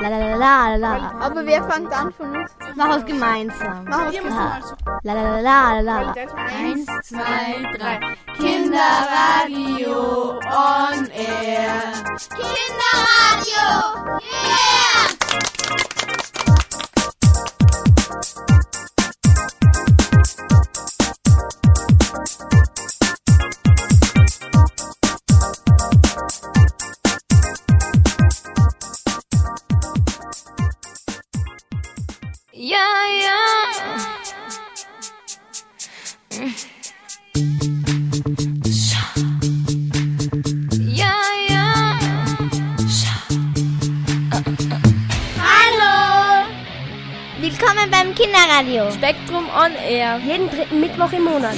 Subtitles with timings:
[0.00, 1.12] La la la la la.
[1.20, 2.52] Aber wer fängt an von uns?
[2.76, 3.84] Machen wir es gemeinsam.
[3.84, 4.76] Machen wir es gemeinsam.
[5.02, 6.14] La la la la la.
[6.14, 7.98] Eins, zwei, drei.
[8.36, 11.92] Kinderradio on air.
[12.36, 14.20] Kinderradio!
[14.20, 14.85] Yeah!
[47.58, 48.90] Willkommen beim Kinderradio.
[48.90, 50.18] Spektrum on air.
[50.18, 51.54] Jeden dritten Mittwoch im Monat.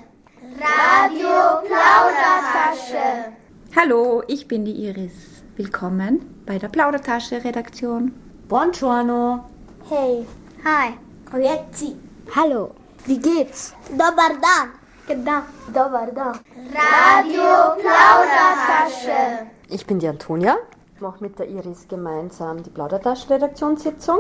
[0.61, 3.33] Radio Plaudertasche.
[3.75, 5.43] Hallo, ich bin die Iris.
[5.57, 8.13] Willkommen bei der Plaudertasche Redaktion.
[8.47, 9.49] Buongiorno.
[9.89, 10.27] Hey.
[10.67, 10.99] Hi.
[11.25, 11.97] Grüezi.
[12.37, 12.75] Hallo.
[13.09, 13.73] Wie geht's?
[13.91, 14.69] Dobar dan.
[15.07, 15.41] Genau.
[15.73, 16.35] Dobar dan.
[16.79, 17.49] Radio
[17.81, 19.47] Plaudertasche.
[19.71, 20.57] Ich bin die Antonia,
[20.95, 24.19] ich mache mit der Iris gemeinsam die Plaudertaschen-Redaktionssitzung.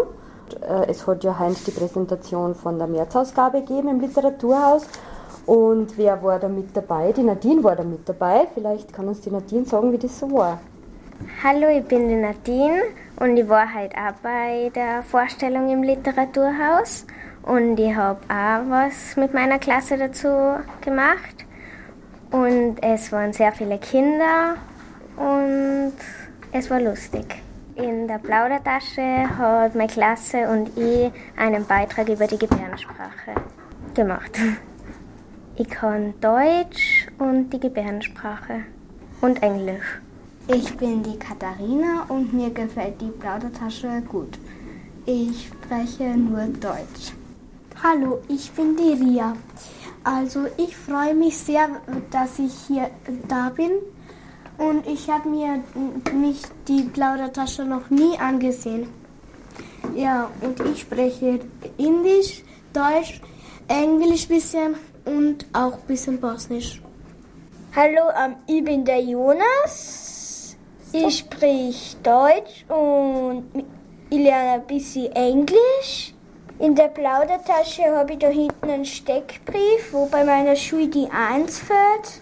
[0.62, 4.86] Äh, Es hat ja heute die Präsentation von der Märzausgabe gegeben im Literaturhaus.
[5.44, 7.12] Und wer war da mit dabei?
[7.12, 8.46] Die Nadine war da mit dabei.
[8.54, 10.60] Vielleicht kann uns die Nadine sagen, wie das so war.
[11.44, 12.80] Hallo, ich bin die Nadine
[13.20, 17.04] und ich war heute auch bei der Vorstellung im Literaturhaus
[17.42, 20.28] und ich habe auch was mit meiner Klasse dazu
[20.80, 21.46] gemacht
[22.30, 24.56] und es waren sehr viele Kinder
[25.16, 25.94] und
[26.52, 27.42] es war lustig.
[27.74, 33.34] In der Plaudertasche hat meine Klasse und ich einen Beitrag über die Gebärdensprache
[33.94, 34.32] gemacht.
[35.60, 38.62] Ich kann Deutsch und die Gebärdensprache
[39.20, 40.00] und Englisch.
[40.46, 44.38] Ich bin die Katharina und mir gefällt die Plaudertasche gut.
[45.04, 47.17] Ich spreche nur Deutsch.
[47.80, 49.36] Hallo, ich bin die Ria.
[50.02, 51.68] Also ich freue mich sehr,
[52.10, 52.90] dass ich hier
[53.28, 53.70] da bin.
[54.58, 55.62] Und ich habe mir
[56.12, 58.88] mich die Plaudertasche noch nie angesehen.
[59.94, 61.38] Ja, und ich spreche
[61.76, 63.20] Indisch, Deutsch,
[63.68, 64.74] Englisch bisschen
[65.04, 66.82] und auch bisschen Bosnisch.
[67.76, 70.56] Hallo, ähm, ich bin der Jonas.
[70.92, 73.44] Ich spreche Deutsch und
[74.10, 76.12] ich lerne ein bisschen Englisch.
[76.60, 81.60] In der Plaudertasche habe ich da hinten einen Steckbrief, wo bei meiner Schule die 1
[81.60, 82.20] fällt.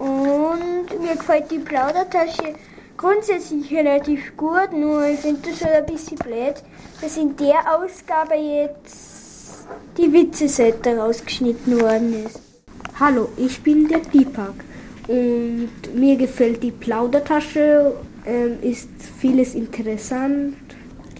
[0.00, 2.54] Und mir gefällt die Plaudertasche
[2.96, 6.54] grundsätzlich relativ gut, nur ich finde das halt ein bisschen blöd,
[7.00, 12.40] dass in der Ausgabe jetzt die Witzeseite rausgeschnitten worden ist.
[12.98, 14.54] Hallo, ich bin der Deepak
[15.06, 17.94] und mir gefällt die Plaudertasche,
[18.26, 18.88] ähm, ist
[19.20, 20.56] vieles interessant.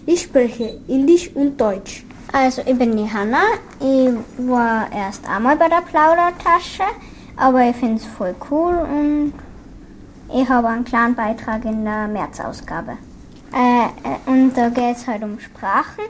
[0.05, 2.03] Ich spreche Indisch und Deutsch.
[2.31, 3.41] Also, ich bin die Hanna.
[3.79, 4.13] Ich
[4.47, 6.83] war erst einmal bei der Plaudertasche,
[7.35, 9.33] aber ich finde es voll cool und
[10.31, 12.97] ich habe einen kleinen Beitrag in der Märzausgabe.
[13.51, 16.03] Äh, äh, und da geht es halt um Sprachen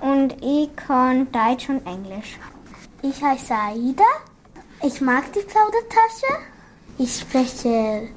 [0.00, 2.38] und ich kann Deutsch und Englisch.
[3.02, 4.04] Ich heiße Aida.
[4.82, 6.42] Ich mag die Plaudertasche.
[6.98, 8.08] Ich spreche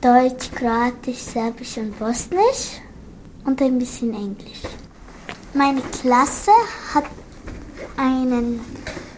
[0.00, 2.80] Deutsch, Kroatisch, Serbisch und Bosnisch
[3.44, 4.62] und ein bisschen Englisch.
[5.56, 6.50] Meine Klasse
[6.92, 7.04] hat
[7.96, 8.60] einen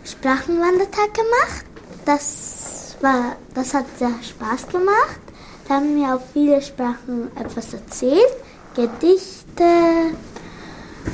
[0.04, 1.64] Sprachenwandertag gemacht.
[2.04, 5.20] Das, war, das hat sehr Spaß gemacht.
[5.66, 8.36] Da haben mir auf viele Sprachen etwas erzählt.
[8.74, 10.14] Gedichte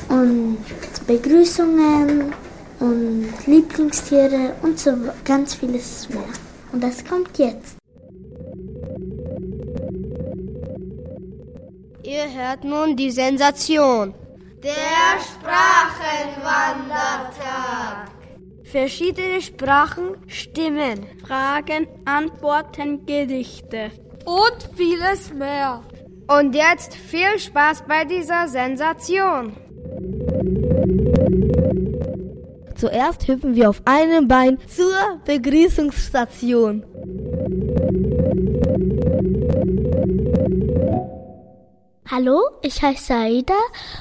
[0.08, 0.58] und
[1.06, 2.34] Begrüßungen
[2.80, 4.90] und Lieblingstiere und so
[5.24, 6.24] ganz vieles mehr.
[6.72, 7.76] Und das kommt jetzt.
[12.02, 14.14] Ihr hört nun die Sensation.
[14.62, 18.12] Der Sprachenwandertag.
[18.62, 23.90] Verschiedene Sprachen, Stimmen, Fragen, Antworten, Gedichte
[24.24, 25.82] und vieles mehr.
[26.28, 29.56] Und jetzt viel Spaß bei dieser Sensation.
[32.76, 36.84] Zuerst hüpfen wir auf einem Bein zur Begrüßungsstation.
[42.14, 43.56] Hallo, ich heiße Aida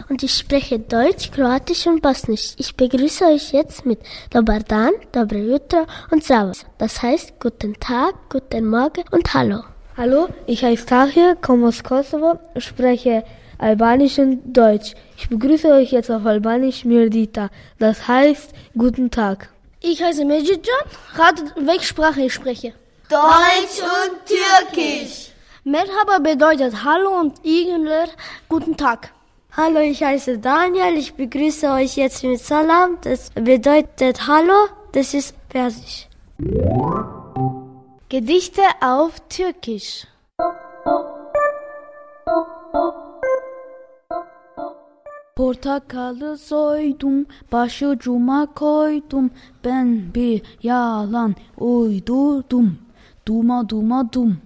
[0.10, 2.56] und ich spreche Deutsch, Kroatisch und Bosnisch.
[2.58, 4.00] Ich begrüße euch jetzt mit
[4.32, 6.52] Dobar dan, Dobro jutro und Zdravo.
[6.78, 9.64] Das heißt Guten Tag, Guten Morgen und Hallo.
[9.96, 13.24] Hallo, ich heiße Tahir, komme aus Kosovo, spreche
[13.58, 14.94] Albanisch und Deutsch.
[15.16, 17.50] Ich begrüße euch jetzt auf Albanisch Mirdita.
[17.80, 19.48] Das heißt Guten Tag.
[19.80, 20.86] Ich heiße Mejidjan.
[21.14, 22.74] Ratet, welche Sprache ich spreche.
[23.08, 25.31] Deutsch und Türkisch.
[25.64, 28.08] Merhaba bedeutet Hallo und Igler
[28.50, 29.14] Guten Tag.
[29.56, 30.98] Hallo, ich heiße Daniel.
[30.98, 32.98] Ich begrüße euch jetzt mit Salam.
[33.02, 34.70] Das bedeutet Hallo.
[34.92, 36.08] Das ist Persisch.
[38.10, 40.08] Gedichte auf Türkisch.
[45.36, 49.32] Portakalı soydum, başucuma koydum,
[49.64, 52.78] ben bir yalan uydurdum.
[53.28, 54.38] Duma duma dum,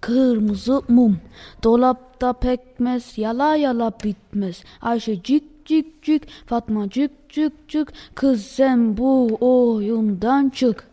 [0.00, 1.18] kırmızı mum,
[1.62, 4.64] dolapta pekmez, yala yala bitmez.
[4.82, 10.88] Ayşe cik cik cik, Fatma cik cik cik, kız sen bu oyundan çık.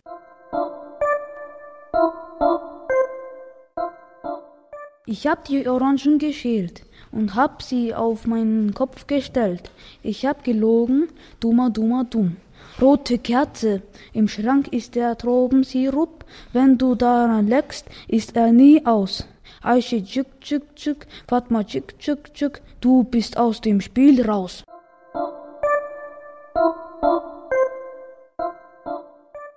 [5.06, 9.70] Ich hab die Orangen geschält und hab sie auf meinen Kopf gestellt.
[10.02, 11.08] Ich hab gelogen,
[11.40, 12.36] dummer, dummer, dumm.
[12.80, 13.82] Rote Kerze,
[14.12, 16.24] im Schrank ist der Tropensirup.
[16.52, 19.26] Wenn du daran leckst, ist er nie aus.
[19.62, 24.64] Aische tschuk tschuk tschuk, Fatma tschuk tschuk tschuk, du bist aus dem Spiel raus.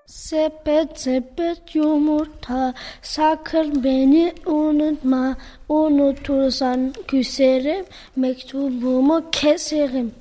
[0.07, 5.35] Sepet sepet yumurta sakın beni unutma.
[5.69, 7.85] Unutursan küserim.
[8.15, 10.11] Mektubumu keserim.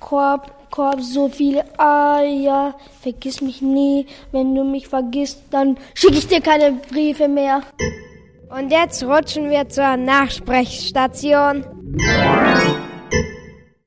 [0.00, 0.42] Korb
[0.74, 6.40] Korb so viele Eier vergiss mich nie wenn du mich vergisst dann schicke ich dir
[6.40, 7.62] keine Briefe mehr
[8.56, 11.64] Und jetzt rutschen wir zur Nachsprechstation.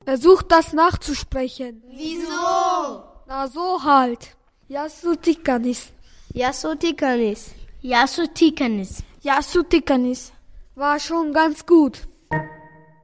[0.04, 1.82] Versucht das nachzusprechen.
[1.88, 3.02] Wieso?
[3.26, 4.36] Na so halt.
[4.68, 5.90] Yasutikanis.
[6.34, 7.54] Yasutikanis.
[7.80, 9.02] Yasutikanis.
[9.22, 10.32] Yasutikanis.
[10.74, 12.06] War schon ganz gut.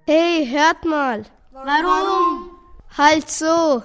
[0.06, 1.24] Hey, hört mal.
[1.50, 2.53] Warum?
[2.96, 3.82] Halt so.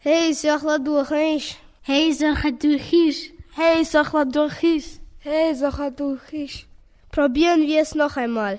[0.00, 1.54] Hey, Sachla Durchisch.
[1.82, 3.30] Hey, Sachla Durchisch.
[3.54, 4.98] Hey, Sachla Durchisch.
[5.20, 6.66] Hey, Sachla Durchisch.
[7.12, 8.58] Probieren wir es noch einmal.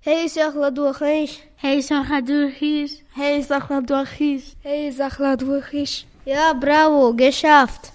[0.00, 1.40] Hey, Sachla Durchisch.
[1.56, 3.02] Hey, Sachla Durchisch.
[3.14, 4.56] Hey, Sachla Durchisch.
[4.62, 6.06] Hey, Sachla Durchisch.
[6.24, 7.92] Ja, bravo, geschafft.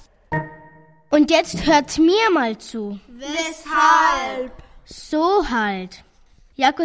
[1.10, 3.00] Und jetzt hört mir mal zu.
[3.08, 4.52] Weshalb?
[4.86, 6.04] So halt.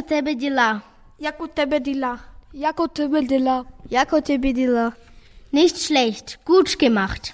[0.08, 0.80] Tebe dila.
[1.18, 2.16] Jako tebe dila.
[2.16, 2.27] Tebe dila.
[2.53, 4.93] Jako tebe dila.
[5.51, 7.33] Nicht schlecht, gut gemacht.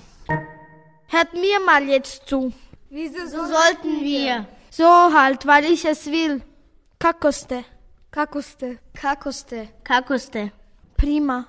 [1.08, 2.54] Hört mir mal jetzt zu.
[2.90, 4.46] Wieso so sollten wir?
[4.70, 6.42] So halt, weil ich es will.
[7.00, 7.64] Kakoste.
[8.12, 8.78] Kakoste.
[8.94, 9.68] Kakoste.
[9.84, 10.52] Kakoste.
[10.98, 11.48] Prima.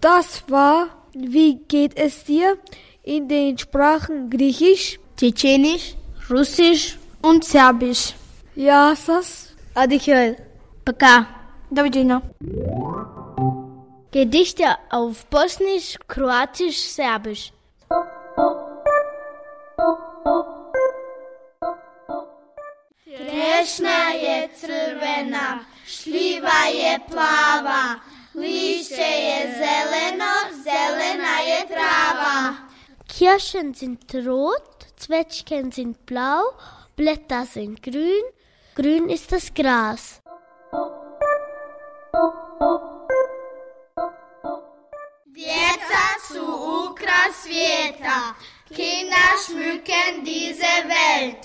[0.00, 2.58] Das war Wie geht es dir
[3.02, 5.96] in den Sprachen Griechisch, Tschetschenisch,
[6.30, 8.14] Russisch und Serbisch?
[8.54, 9.48] Ja, Sas.
[9.74, 10.36] Adikel.
[10.84, 11.26] Пока.
[11.81, 12.21] Widzenia.
[14.11, 17.51] Gedichte auf Bosnisch, Kroatisch, Serbisch.
[23.05, 27.99] Grešna je crvena, šljiva je plava,
[28.35, 30.33] lišće je zeleno,
[30.63, 32.53] zelena je trava.
[33.07, 36.43] Kirschen sind rot, Zwetschgen sind blau,
[36.97, 38.25] Blätter sind grün,
[38.75, 40.21] grün ist das Gras.
[46.43, 46.51] Su
[46.89, 47.47] ukras
[48.75, 51.43] Kinder schmücken diese Welt.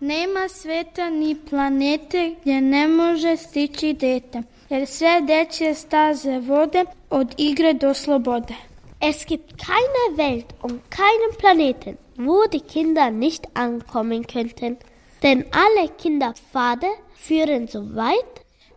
[0.00, 7.34] Nema sveta ni planete gdje ne može stići dete, jer sve dečje staze vode od
[7.38, 8.54] igre do slobode.
[9.00, 14.76] Es gibt keine Welt und keinen Planeten, wo die Kinder nicht ankommen könnten,
[15.22, 18.34] denn alle Kinderpfade führen so weit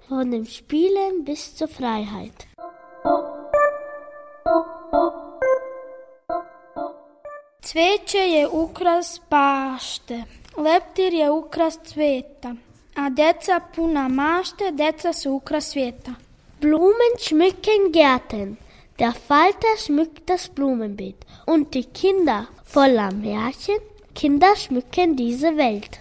[0.07, 2.47] von dem Spielen bis zur Freiheit.
[7.67, 10.23] Cveće je ukras bašte,
[10.57, 12.55] leptir je ukras cveta,
[12.95, 16.13] a deca puna mašte, deca su ukras svijeta.
[16.61, 18.55] Blumen schmücken Gärten,
[18.99, 23.79] der Falter schmückt das Blumenbeet und die Kinder voller Märchen,
[24.13, 25.99] Kinder schmücken diese Welt.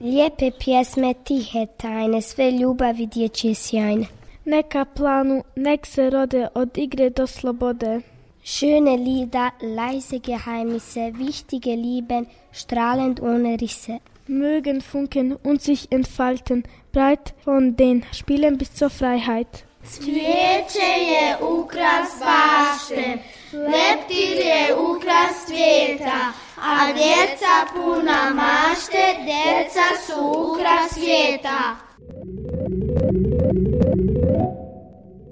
[0.00, 4.19] Lijepe pjesme, tihe tajne, sve ljubavi dječje sjajne.
[4.46, 8.02] Neka planu, nek se rode od igre do slobode.
[8.42, 14.00] Schöne Lieder, leise Geheimnisse, wichtige Lieben, strahlend ohne Risse.
[14.26, 19.64] Mögen funken und sich entfalten, breit von den Spielen bis zur Freiheit.
[19.84, 23.18] Cvijeće je ukras bašte,
[23.52, 26.32] leptir je ukras svijeta,
[26.62, 30.20] a djeca puna mašte, djeca su
[30.52, 31.89] ukras svijeta.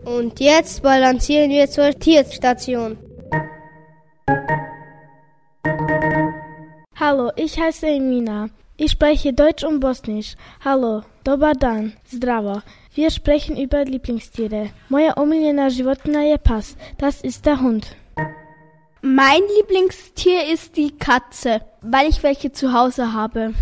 [0.05, 2.99] Und jetzt balancieren wir zur Tierstation.
[6.97, 8.49] Hallo, ich heiße Emina.
[8.77, 10.35] Ich spreche Deutsch und Bosnisch.
[10.65, 12.63] Hallo, dobar dan, zdravo.
[12.95, 14.71] Wir sprechen über Lieblingstiere.
[14.89, 16.77] Moja omiljena životinja je pas.
[16.99, 17.97] Das ist der Hund.
[19.03, 23.55] Mein Lieblingstier ist die Katze, weil ich welche zu Hause habe.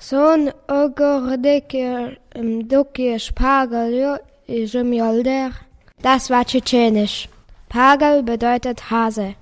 [0.00, 2.16] Son ogordeke
[2.62, 5.52] dokie špagaljo i žemjolder.
[6.02, 7.28] Das war tschetschenisch.
[7.68, 9.34] Pagel bedeutet Hase.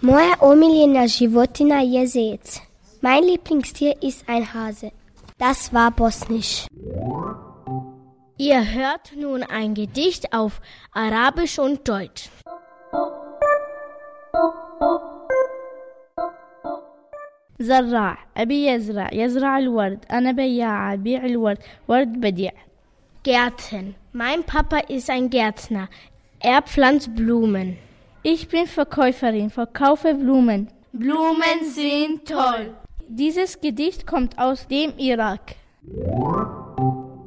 [0.00, 2.60] Moja omiljena životinja je zec.
[3.00, 4.90] Mein Lieblingstier ist ein Hase.
[5.38, 6.66] Das war bosnisch.
[8.36, 10.60] Ihr hört nun ein Gedicht auf
[10.92, 12.30] Arabisch und Deutsch.
[17.59, 22.51] زراع أبي يزرع يزرع الورد أنا بياعة بيع الورد ورد بديع
[23.23, 23.95] Gärten.
[24.11, 25.87] Mein Papa ist ein Gärtner.
[26.41, 27.77] Er pflanzt Blumen.
[28.21, 30.67] Ich bin Verkäuferin, verkaufe Blumen.
[30.91, 32.73] Blumen sind toll.
[33.07, 35.55] Dieses Gedicht kommt aus dem Irak.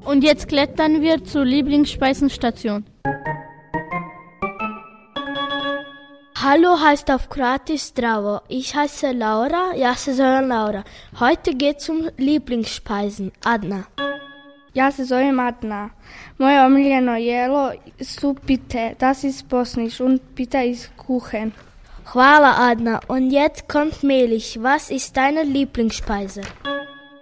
[0.05, 2.85] Und jetzt klettern wir zur Lieblingsspeisenstation.
[6.44, 8.40] Hallo heißt auf Kroatisch Zdravo.
[8.48, 10.84] Ich heiße Laura, ja se zovem Laura.
[11.20, 13.32] Heute geht's um Lieblingsspeisen.
[13.46, 13.84] Adna.
[14.74, 15.92] Ja se zovem Adna.
[16.40, 21.54] Moje omiljeno jelo su pite, das ist bosnisch und pita ist Kuchen.
[22.12, 23.02] Hvala Adna.
[23.08, 24.58] Und jetzt kommt Melich.
[24.64, 26.42] Was ist deine Lieblingsspeise?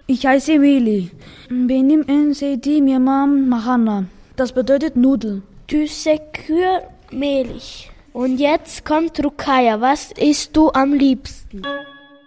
[0.08, 1.12] Ich heiße Meli.
[1.50, 4.04] Benim en sevdiğim yemeğim makarna.
[4.38, 5.42] Das bedeutet Nudel.
[5.68, 7.99] Tu secure Melich.
[8.13, 9.81] Und jetzt kommt Rukaya.
[9.81, 11.63] Was isst du am liebsten?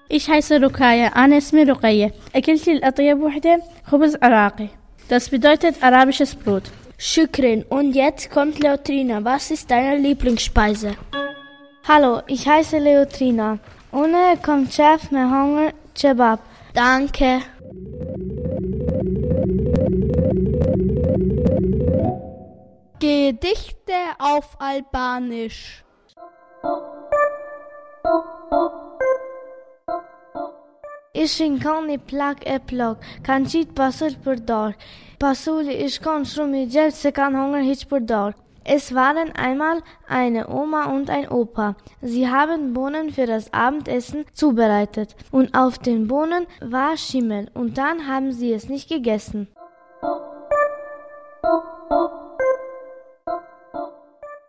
[0.10, 1.14] Ich heiße Rukaya.
[1.16, 2.14] أنا اسمي رقية.
[2.36, 4.68] أكلت الأطيب وحدة خبز عراقي.
[5.10, 6.64] Das bedeutet arabisches Brot.
[6.98, 7.64] Shukrin.
[7.70, 9.24] Und jetzt kommt Leotrina.
[9.24, 10.96] Was ist deine Lieblingsspeise?
[11.88, 13.60] Hallo, ich heiße Leotrina.
[13.92, 16.40] Ohne kommt Chef mit Hunger Kebab.
[16.74, 17.42] Danke.
[23.03, 25.83] Gedichte auf Albanisch.
[31.13, 34.79] Ishin kanë një plak e plok, kanë qitë pasur për dorë.
[35.19, 38.39] Pasuli ish kanë shumë i gjelë se kanë për dorë.
[38.77, 41.75] Es waren einmal eine Oma und ein Opa.
[42.03, 45.17] Sie haben Bohnen für das Abendessen zubereitet.
[45.33, 47.51] Und auf den Bohnen war Schimmel.
[47.53, 49.49] Und dann haben sie es nicht gegessen.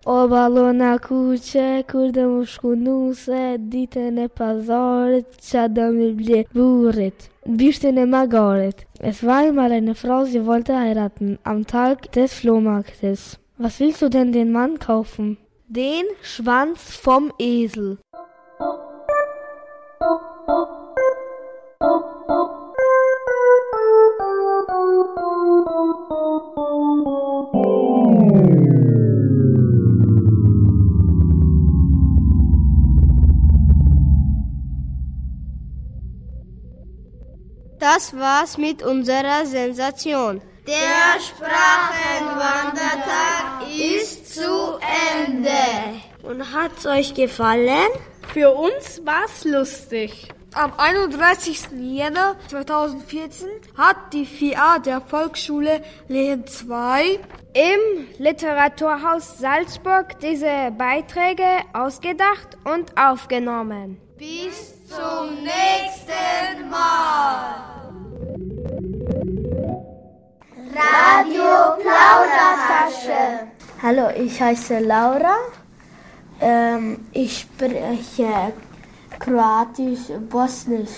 [0.06, 7.30] Obalo na kuqe, kur dhe më shkunuse, ditën e pazarit, qa do me ble burit,
[7.60, 8.84] bishtin e magarit.
[9.00, 13.40] Es war einmal eine Frau, sie wollte heiraten, am Tag des Flohmarktes.
[13.58, 15.38] Was willst du denn den Mann kaufen?
[15.70, 17.98] Den Schwanz vom Esel.
[37.84, 40.42] Das war's mit unserer Sensation.
[40.66, 44.80] Der Sprachenwandertag ist zu
[45.18, 45.52] Ende.
[46.22, 47.90] Und hat's euch gefallen?
[48.34, 50.30] Für uns war's lustig.
[50.54, 51.72] Am 31.
[51.78, 57.20] Jänner 2014 hat die 4a der Volksschule Lehen 2
[57.54, 64.00] im Literaturhaus Salzburg diese Beiträge ausgedacht und aufgenommen.
[64.18, 67.73] Bis zum nächsten Mal.
[70.75, 73.48] Radio Plaudertasche.
[73.84, 75.36] Hallo, ich heiße Laura.
[76.42, 78.53] Ähm, ich spreche
[79.20, 80.98] Kroatisch, Bosnisch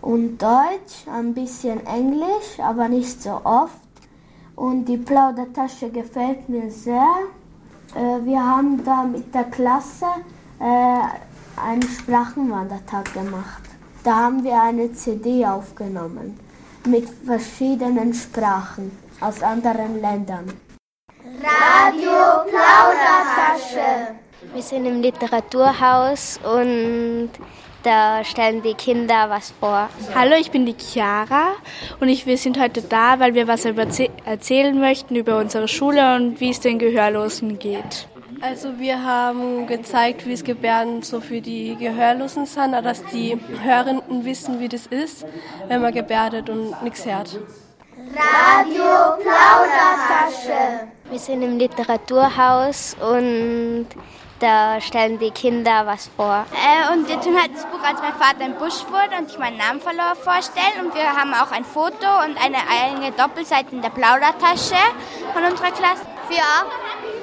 [0.00, 3.74] und Deutsch, ein bisschen Englisch, aber nicht so oft.
[4.54, 7.16] Und die Plaudertasche gefällt mir sehr.
[7.96, 10.06] Äh, wir haben da mit der Klasse
[10.60, 13.62] äh, einen Sprachenwandertag gemacht.
[14.04, 16.38] Da haben wir eine CD aufgenommen
[16.86, 20.52] mit verschiedenen Sprachen aus anderen Ländern.
[21.42, 24.14] Radio Plaudertasche.
[24.52, 27.30] Wir sind im Literaturhaus und
[27.82, 29.88] da stellen die Kinder was vor.
[30.14, 31.52] Hallo, ich bin die Chiara
[32.00, 36.40] und ich, wir sind heute da, weil wir was erzählen möchten über unsere Schule und
[36.40, 38.08] wie es den Gehörlosen geht.
[38.40, 44.24] Also wir haben gezeigt, wie es Gebärden so für die Gehörlosen sind, dass die Hörenden
[44.24, 45.24] wissen, wie das ist,
[45.68, 47.38] wenn man gebärdet und nichts hört.
[47.96, 50.86] Radio Plaudertasche.
[51.08, 53.86] Wir sind im Literaturhaus und
[54.38, 56.44] da stellen die Kinder was vor.
[56.52, 59.38] Äh, und wir tun halt das Buch, als mein Vater im Busch wurde und ich
[59.38, 60.84] meinen Namen verlor, vorstellen.
[60.84, 64.76] Und wir haben auch ein Foto und eine eigene Doppelseite in der Plaudertasche
[65.32, 66.02] von unserer Klasse.
[66.28, 66.42] Wir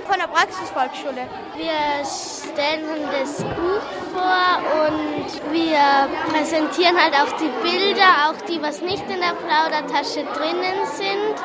[0.07, 1.27] von der Praxisvolksschule.
[1.55, 3.83] Wir stellen das Buch
[4.13, 10.23] vor und wir präsentieren halt auch die Bilder, auch die, was nicht in der Plaudertasche
[10.23, 11.35] drinnen sind.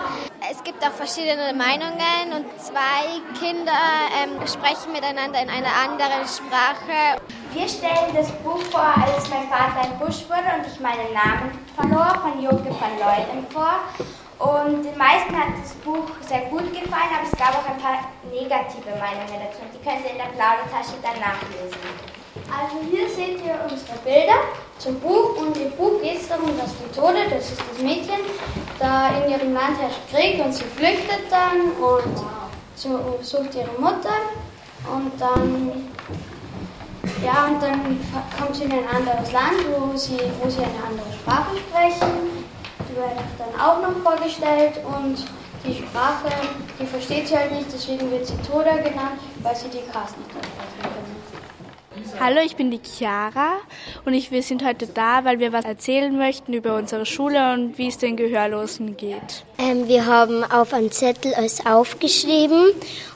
[0.51, 3.73] Es gibt auch verschiedene Meinungen und zwei Kinder
[4.23, 7.21] ähm, sprechen miteinander in einer anderen Sprache.
[7.53, 11.59] Wir stellen das Buch vor, als mein Vater ein Busch wurde und ich meinen Namen
[11.77, 13.81] verlor, von Joke van Leuten vor.
[14.39, 18.07] Und den meisten hat das Buch sehr gut gefallen, aber es gab auch ein paar
[18.31, 19.67] negative Meinungen dazu.
[19.75, 21.83] Die könnt ihr in der Plaudertasche dann nachlesen.
[22.47, 24.39] Also hier seht ihr unsere Bilder
[24.79, 28.21] zum Buch und im Buch geht es darum, dass die Tode, das ist das Mädchen,
[28.79, 34.15] da in ihrem Land herrscht Krieg und sie flüchtet dann und sucht ihre Mutter
[34.95, 35.91] und dann
[37.25, 38.01] ja und dann
[38.39, 42.38] kommt sie in ein anderes Land, wo sie, wo sie eine andere Sprache sprechen
[42.99, 45.25] wird dann auch noch vorgestellt und
[45.65, 46.31] die Sprache,
[46.81, 50.31] die versteht sie halt nicht, deswegen wird sie Toda genannt, weil sie die Gras nicht
[50.31, 50.69] können.
[52.21, 53.59] Hallo, ich bin die Chiara
[54.05, 57.79] und ich, wir sind heute da, weil wir was erzählen möchten über unsere Schule und
[57.79, 59.45] wie es den Gehörlosen geht.
[59.59, 62.73] Ähm, wir haben auf einem Zettel alles aufgeschrieben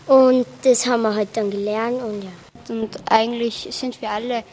[0.07, 2.31] und das haben wir heute dann gelernt und ja.
[2.69, 4.45] Und eigentlich sind wir alle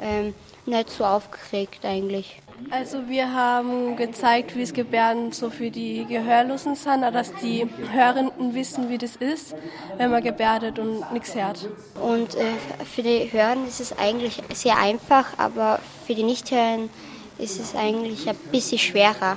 [0.00, 0.34] ähm,
[0.66, 2.42] nicht so aufgeregt eigentlich.
[2.70, 8.54] Also wir haben gezeigt, wie es Gebärden so für die Gehörlosen sind, dass die Hörenden
[8.54, 9.54] wissen, wie das ist,
[9.96, 11.68] wenn man gebärdet und nichts hört.
[12.00, 16.90] Und äh, für die Hörenden ist es eigentlich sehr einfach, aber für die Nichthörenden
[17.38, 19.36] ist es eigentlich ein bisschen schwerer.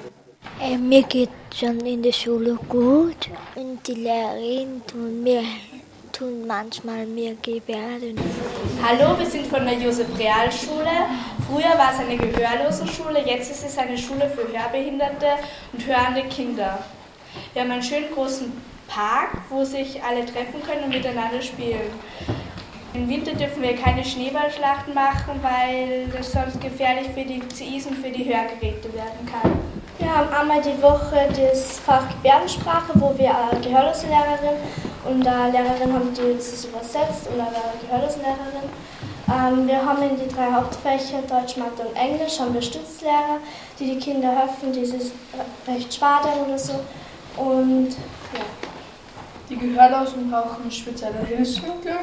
[0.62, 5.44] Äh, mir geht schon in der Schule gut und die Lehrerin tun mir
[6.20, 8.18] tun manchmal mir Gebärden.
[8.84, 11.08] Hallo, wir sind von der Josef Realschule.
[11.50, 15.26] Früher war es eine Gehörlosenschule, jetzt ist es eine Schule für Hörbehinderte
[15.74, 16.78] und hörende Kinder.
[17.54, 18.54] Wir haben einen schönen großen
[18.88, 21.90] Park, wo sich alle treffen können und miteinander spielen.
[22.94, 27.98] Im Winter dürfen wir keine Schneeballschlachten machen, weil das sonst gefährlich für die CIs und
[27.98, 29.52] für die Hörgeräte werden kann.
[29.98, 34.60] Wir haben einmal die Woche das Fach Gebärdensprache, wo wir eine gehörlose Lehrerin
[35.04, 37.50] und eine Lehrerin haben, die das übersetzt und eine
[37.82, 38.70] gehörlose Lehrerin.
[39.32, 43.38] Ähm, wir haben in die drei Hauptfächer Deutsch, Mathe und Englisch haben wir Stützlehrer,
[43.80, 45.12] die die Kinder helfen, die sich
[45.68, 46.74] recht schade oder so.
[47.38, 48.42] Und ja.
[49.50, 51.98] Die Gehörlosen brauchen spezielle Hilfsmittel,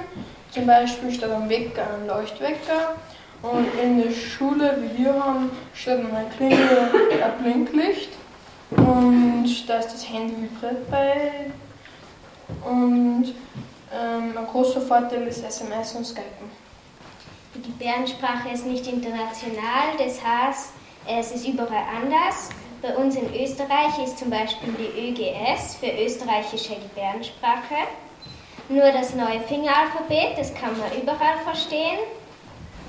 [0.51, 2.97] zum Beispiel statt am Wecker ein Leuchtwecker
[3.43, 6.91] und in der Schule, wie wir haben, steht an der Klingel
[7.23, 8.11] ein Blinklicht.
[8.71, 11.53] Und da ist das Handy vibriert bei.
[12.65, 13.33] Und
[13.93, 16.66] ähm, ein großer Vorteil ist SMS und Skypen.
[17.57, 20.73] Die Gebärdensprache ist nicht international, das heißt,
[21.09, 22.51] es ist überall anders.
[22.83, 27.89] Bei uns in Österreich ist zum Beispiel die ÖGS für österreichische Gebärdensprache.
[28.69, 31.99] Nur das neue Fingeralphabet, das kann man überall verstehen.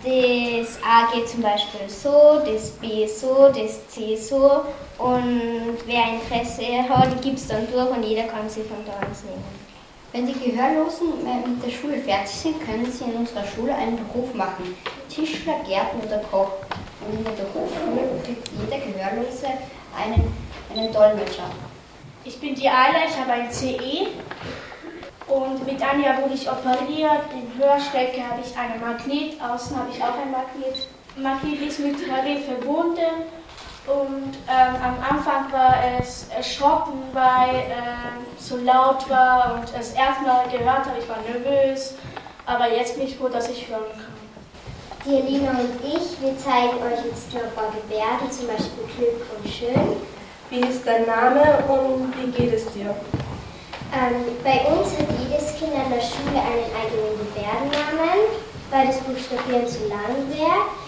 [0.03, 4.63] Das A geht zum Beispiel so, das B so, das C so.
[4.97, 9.23] Und wer Interesse hat, gibt es dann durch und jeder kann sie von da ans
[9.23, 9.66] nehmen.
[10.17, 11.09] Wenn die Gehörlosen
[11.45, 14.75] mit der Schule fertig sind, können sie in unserer Schule einen Beruf machen.
[15.07, 16.53] Tischler, Gärtner oder Koch.
[17.05, 19.45] Und in der Berufsschule kriegt jeder Gehörlose
[19.95, 20.33] einen,
[20.73, 21.51] einen Dolmetscher.
[22.25, 24.07] Ich bin die Ayla, ich habe ein CE
[25.27, 27.25] und mit Anja wurde ich operiert.
[27.35, 30.87] In Hörstrecke habe ich einen Magnet, außen habe ich auch ein Magnet.
[31.15, 33.21] Magnet ist mit Hörgerät verbunden
[33.87, 40.23] und ähm, am Anfang war es erschrocken, weil ähm, so laut war und das erste
[40.23, 41.95] Mal gehört habe, ich war nervös,
[42.45, 44.17] aber jetzt bin ich froh, dass ich hören kann.
[45.05, 49.25] Die Elina und ich, wir zeigen euch jetzt noch ein paar Gebärden, zum Beispiel Glück
[49.37, 49.95] und Schön.
[50.49, 52.93] Wie ist dein Name und wie geht es dir?
[53.93, 58.19] Ähm, bei uns hat jedes Kind an der Schule einen eigenen Gebärdennamen,
[58.69, 60.86] weil das Buchstabieren zu lang wäre.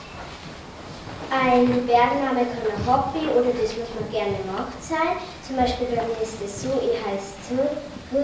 [1.31, 5.21] Ein Gebärdenname kann ein Hobby oder das, was man gerne macht, sein.
[5.45, 7.69] Zum Beispiel bei mir ist es so, ich heiße
[8.09, 8.17] H,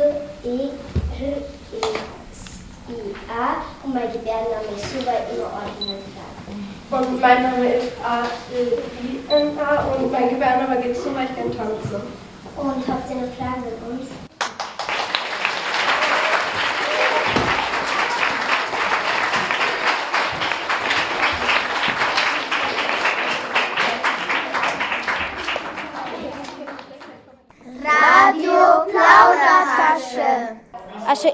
[0.43, 0.73] E,
[1.13, 1.81] H, E,
[2.89, 6.01] I, A und mein Gebärdenname ist so, weil immer ordentlich
[6.89, 11.35] Und mein Name ist A, I, N, A und mein Gebärdenname geht so, weil ich
[11.35, 12.01] gerne tanze.
[12.57, 14.24] Und habt ihr noch Fragen an uns?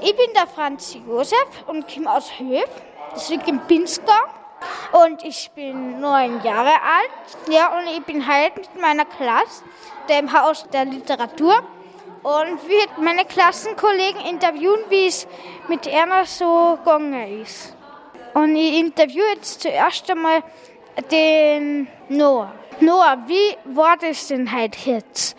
[0.02, 2.68] Ich bin der Franz Josef und komme aus Höf.
[3.14, 4.20] Das liegt im Pinsker.
[4.92, 7.48] Und ich bin neun Jahre alt.
[7.48, 9.64] Ja, und ich bin heute mit meiner Klasse,
[10.08, 11.54] dem Haus der Literatur.
[12.22, 15.26] Und wir meine Klassenkollegen interviewen, wie es
[15.68, 17.76] mit Erna so gegangen ist.
[18.34, 20.42] Und ich interviewe jetzt zuerst einmal
[21.10, 22.52] den Noah.
[22.80, 25.36] Noah, wie war das denn heute jetzt?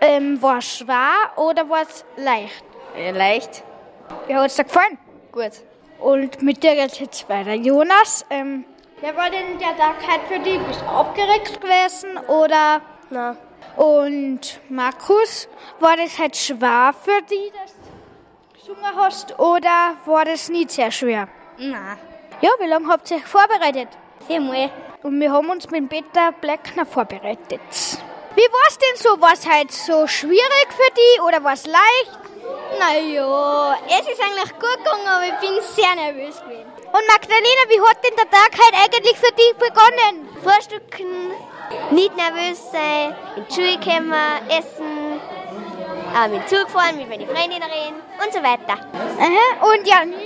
[0.00, 2.64] Ähm, war es schwer oder war es leicht?
[2.96, 3.62] Ja, leicht.
[4.26, 4.98] Wie hat es dir gefallen?
[5.32, 5.52] Gut.
[5.98, 7.54] Und mit dir geht jetzt weiter.
[7.54, 8.64] Jonas, ähm,
[9.00, 10.60] wer war denn der Tag heute für dich?
[10.60, 12.80] Bist du aufgeregt gewesen oder?
[13.10, 13.36] Nein.
[13.76, 15.48] Und Markus,
[15.80, 20.90] war das halt schwer für dich, dass du gesungen hast oder war das nicht sehr
[20.90, 21.28] schwer?
[21.58, 21.98] Nein.
[22.40, 23.88] Ja, wie lange habt ihr euch vorbereitet?
[24.26, 24.70] Viermal.
[25.02, 27.60] Und wir haben uns mit Peter Bleckner vorbereitet.
[28.34, 29.20] Wie war es denn so?
[29.20, 32.18] War es halt so schwierig für dich oder war es leicht?
[32.78, 36.66] Naja, es ist eigentlich gut gegangen, aber ich bin sehr nervös gewesen.
[36.92, 40.28] Und Magdalena, wie hat denn der Tag heute eigentlich für dich begonnen?
[40.42, 41.32] Frühstücken,
[41.90, 44.12] nicht nervös sein, in die Schule kommen,
[44.48, 45.20] essen,
[46.14, 47.70] äh, mit Zug fahren, mit meinen Freundinnen
[48.24, 48.78] und so weiter.
[49.18, 49.72] Aha.
[49.72, 50.25] Und Janina,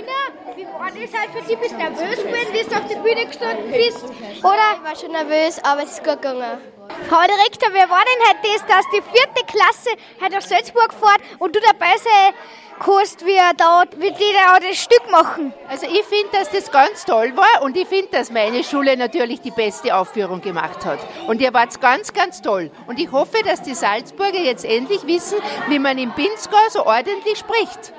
[0.81, 1.57] war das halt für dich?
[1.59, 4.03] Bist nervös gewesen, wie du auf der Bühne gestanden bist?
[4.39, 4.67] Oder?
[4.75, 6.59] Ich war schon nervös, aber es ist gut gegangen.
[7.07, 11.21] Frau Direktor, wer war denn heute das, dass die vierte Klasse heute nach Salzburg fährt
[11.39, 12.33] und du dabei sein
[12.79, 15.53] kannst, wie, da, wie die da das Stück machen?
[15.69, 19.41] Also ich finde, dass das ganz toll war und ich finde, dass meine Schule natürlich
[19.41, 20.99] die beste Aufführung gemacht hat.
[21.27, 22.71] Und ihr wart ganz, ganz toll.
[22.87, 27.37] Und ich hoffe, dass die Salzburger jetzt endlich wissen, wie man im Pinzgau so ordentlich
[27.37, 27.93] spricht.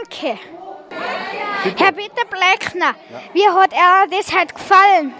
[0.00, 0.38] Danke.
[1.76, 2.94] Herr Peter Bleckner,
[3.32, 5.12] wie hat er das heute gefallen?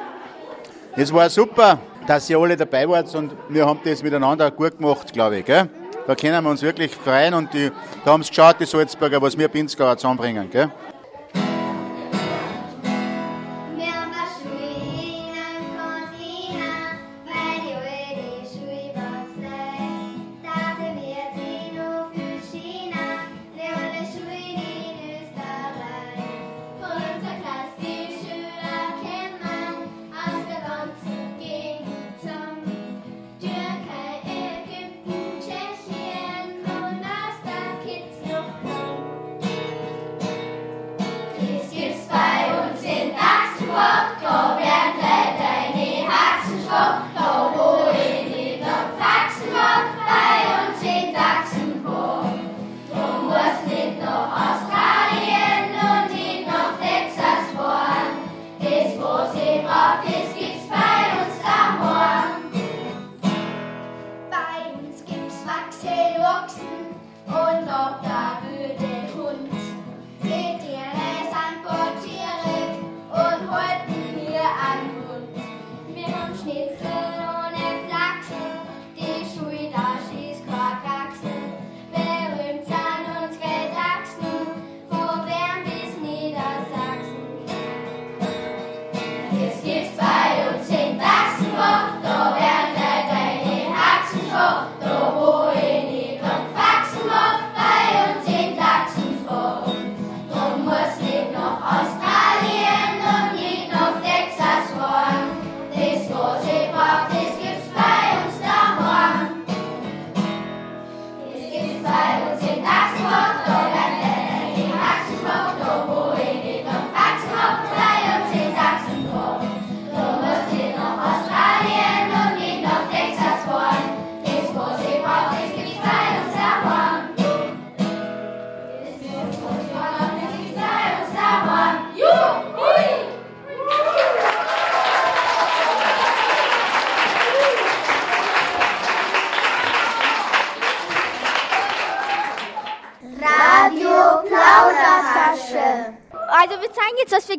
[0.96, 5.12] Es war super, dass ihr alle dabei wart und wir haben das miteinander gut gemacht,
[5.12, 5.44] glaube ich.
[5.44, 5.68] Gell?
[6.06, 7.70] Da können wir uns wirklich freuen und die,
[8.04, 10.50] da haben sie geschaut, die Salzburger, was wir Pinzgauer zusammenbringen.
[10.50, 10.70] Gell?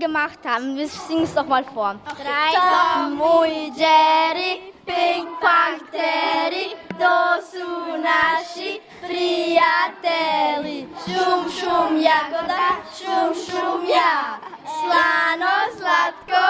[0.04, 0.76] Gemacht haben.
[0.76, 1.96] Wir singen es doch mal vor.
[2.22, 14.40] Drei Mujeri, Ping Pang Teri, Dosu Nashi, Prijatelji, Šum šum jagoda, šum šum ja,
[14.78, 16.46] slano slatko,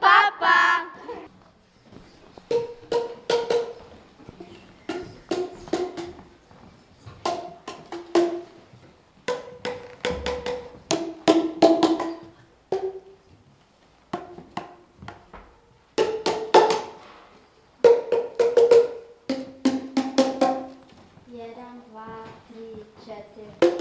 [0.00, 0.93] papa.
[23.34, 23.73] 같아요.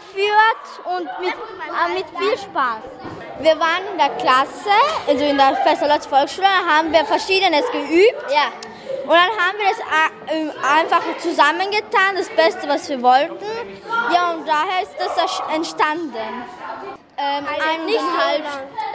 [0.00, 2.82] Aufgeführt und mit, äh, mit viel Spaß.
[3.40, 4.70] Wir waren in der Klasse,
[5.06, 8.30] also in der Fessalotz Volksschule, da haben wir Verschiedenes geübt.
[8.30, 8.48] Ja.
[9.02, 13.44] Und dann haben wir das äh, einfach zusammengetan, das Beste, was wir wollten.
[14.14, 16.16] Ja, und daher ist das entstanden.
[17.16, 18.44] Ähm, ein, nicht halb,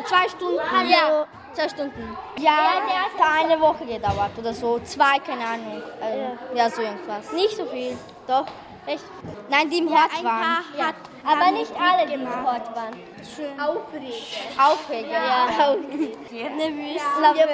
[0.05, 0.59] zwei Stunden.
[0.89, 2.17] Ja, zwei Stunden.
[2.37, 5.83] Ja, hat eine Woche gedauert oder so, zwei, keine Ahnung.
[6.01, 6.69] Ähm, ja.
[6.69, 7.31] so irgendwas.
[7.33, 7.97] Nicht so viel.
[8.27, 8.45] Doch.
[8.87, 9.03] Echt?
[9.49, 10.41] Nein, die im Hort ein waren.
[10.41, 10.85] paar Ja.
[10.87, 10.95] hat-
[11.27, 12.27] Aber nicht alle, die im.
[12.45, 12.93] Hort waren.
[13.35, 13.59] Schön.
[13.59, 14.13] Aufregend.
[14.59, 15.11] Aufregend.
[15.11, 16.49] Ja.
[16.49, 17.01] Nervös.
[17.01, 17.47] Ja, wir,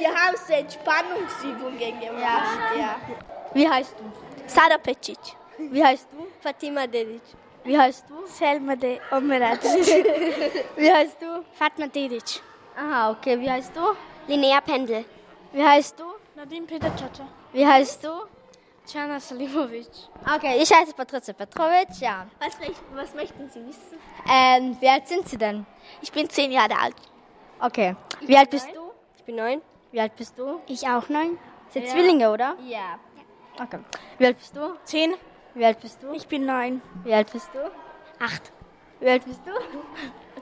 [0.00, 2.58] wir haben so Entspannungsübungen gemacht.
[2.78, 2.96] Ja.
[3.54, 4.04] Wie heißt du?
[4.48, 5.18] Sara Pecic.
[5.58, 6.26] Wie heißt du?
[6.40, 7.20] Fatima Dedic.
[7.64, 8.26] Wie heißt du?
[8.26, 9.62] Selma de Omerac.
[10.76, 11.44] Wie heißt du?
[11.52, 12.40] Fatma Dedic.
[12.76, 13.38] Aha, okay.
[13.38, 13.80] Wie heißt du?
[14.26, 15.04] Linnea Pendel.
[15.52, 16.04] Wie heißt du?
[16.36, 16.90] Nadim Peter.
[17.52, 18.08] Wie heißt du?
[18.92, 19.86] Jana Salimovic.
[20.36, 22.26] Okay, ich heiße Patricia Petrovic, ja.
[22.40, 22.56] Was,
[22.94, 23.98] was möchten Sie wissen?
[24.28, 25.66] Ähm, wie alt sind Sie denn?
[26.00, 26.96] Ich bin zehn Jahre alt.
[27.60, 27.96] Okay.
[28.20, 28.90] Wie alt bist du?
[29.16, 29.60] Ich bin neun.
[29.92, 30.60] Wie alt bist du?
[30.66, 31.38] Ich auch neun.
[31.70, 31.92] Sind Ja.
[31.92, 32.56] Zwillinge, oder?
[32.66, 32.98] Ja.
[33.60, 33.80] Okay.
[34.18, 34.74] Wie alt bist du?
[34.84, 35.14] Zehn.
[35.54, 36.12] Wie alt bist du?
[36.12, 36.80] Ich bin neun.
[37.04, 37.58] Wie alt bist du?
[38.24, 38.52] Acht.
[39.00, 39.50] Wie alt bist du?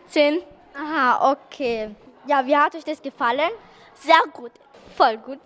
[0.08, 0.40] Zehn.
[0.74, 1.94] Aha, okay.
[2.26, 3.50] Ja, wie hat euch das gefallen?
[3.94, 4.52] Sehr gut.
[4.96, 5.40] Voll gut.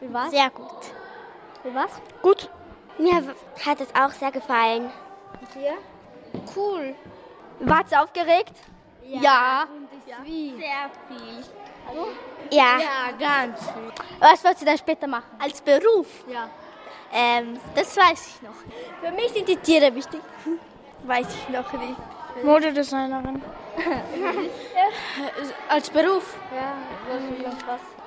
[0.00, 0.30] Wie war's?
[0.30, 0.68] Sehr gut.
[1.64, 1.92] Wie war's?
[2.22, 2.50] Gut.
[2.98, 3.14] Mir
[3.64, 4.90] hat es auch sehr gefallen.
[5.40, 5.74] Und dir?
[6.54, 6.94] Cool.
[7.60, 8.54] Wart's aufgeregt?
[9.02, 9.66] Ja.
[10.24, 10.50] Wie?
[10.56, 11.44] Sehr viel.
[12.50, 12.78] Ja.
[12.78, 13.92] Ja, ganz viel.
[14.20, 15.30] Was wollt ihr dann später machen?
[15.38, 16.06] Als Beruf?
[16.28, 16.48] Ja.
[17.12, 18.54] Ähm, das weiß ich noch.
[19.00, 20.20] Für mich sind die Tiere wichtig.
[21.04, 21.96] Weiß ich noch nicht.
[22.42, 23.40] Modedesignerin.
[25.68, 26.36] Als Beruf?
[26.54, 26.74] Ja,
[27.66, 27.97] was?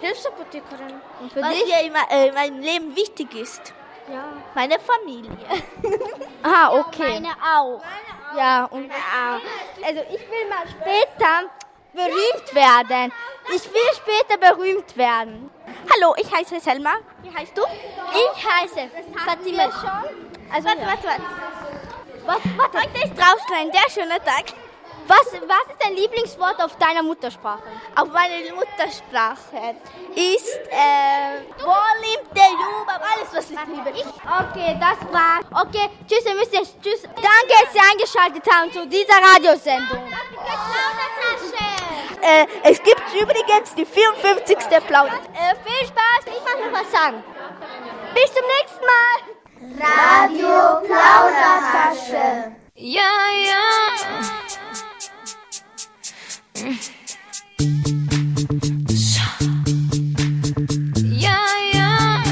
[0.00, 1.00] Hilfsapothekerin.
[1.20, 1.66] Und für Was dich?
[1.66, 3.72] mir in me- äh, in meinem Leben wichtig ist.
[4.12, 4.24] Ja.
[4.54, 5.30] Meine Familie.
[6.42, 7.14] Ah, okay.
[7.20, 7.82] Meine auch.
[8.36, 8.88] Ja, und
[9.84, 11.50] also ich will mal später
[11.92, 13.12] berühmt werden.
[13.52, 15.50] Ich will später berühmt werden.
[15.92, 16.92] Hallo, ich heiße Selma.
[17.22, 17.62] Wie heißt du?
[17.64, 18.88] Ich heiße
[19.26, 19.64] Fatima.
[20.52, 20.86] Also, warte, ja.
[20.86, 21.22] warte, warte.
[22.24, 22.78] Was, warte.
[22.78, 24.44] Heute ist draußen ein sehr schöner Tag.
[25.08, 27.62] Was, was ist dein Lieblingswort auf deiner Muttersprache?
[27.96, 29.76] Auf meiner Muttersprache
[30.14, 33.88] ist äh, Wolim, der Juba, alles was ich liebe.
[33.88, 35.46] Okay, das war's.
[35.66, 37.02] Okay, tschüss, ihr müsst jetzt tschüss.
[37.02, 39.98] Danke, dass Sie eingeschaltet haben zu dieser Radiosendung.
[42.20, 44.58] Äh, es gibt übrigens die 54.
[44.86, 45.20] Plauder.
[45.32, 47.24] Äh, viel Spaß, ich kann noch was sagen.
[48.12, 49.38] Bis zum nächsten Mal.
[49.80, 52.52] Radio Plaudertasche.
[52.74, 53.00] Ja,
[53.46, 54.67] ja.
[61.16, 61.38] Ja,
[61.72, 62.22] ja.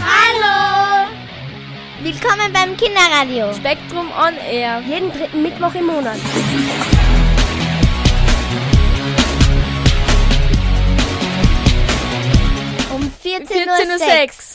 [0.00, 1.08] Hallo!
[2.02, 3.52] Willkommen beim Kinderradio.
[3.52, 4.80] Spektrum on Air.
[4.88, 6.16] Jeden dritten Mittwoch im Monat.
[12.94, 13.76] Um 14.06 Uhr.
[13.76, 14.45] 14.06 Uhr.